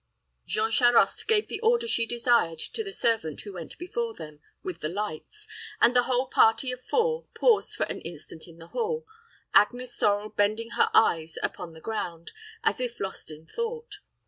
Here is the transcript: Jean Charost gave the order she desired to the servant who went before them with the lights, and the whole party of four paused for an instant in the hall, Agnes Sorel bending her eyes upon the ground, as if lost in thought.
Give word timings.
Jean 0.47 0.71
Charost 0.71 1.27
gave 1.27 1.47
the 1.47 1.59
order 1.59 1.87
she 1.87 2.07
desired 2.07 2.57
to 2.57 2.83
the 2.83 2.91
servant 2.91 3.39
who 3.41 3.53
went 3.53 3.77
before 3.77 4.15
them 4.15 4.39
with 4.63 4.79
the 4.79 4.89
lights, 4.89 5.47
and 5.79 5.95
the 5.95 6.01
whole 6.05 6.25
party 6.25 6.71
of 6.71 6.81
four 6.81 7.27
paused 7.35 7.75
for 7.75 7.83
an 7.85 8.01
instant 8.01 8.47
in 8.47 8.57
the 8.57 8.69
hall, 8.69 9.05
Agnes 9.53 9.93
Sorel 9.95 10.29
bending 10.29 10.71
her 10.71 10.89
eyes 10.95 11.37
upon 11.43 11.73
the 11.73 11.79
ground, 11.81 12.31
as 12.63 12.81
if 12.81 12.99
lost 12.99 13.29
in 13.29 13.45
thought. 13.45 13.99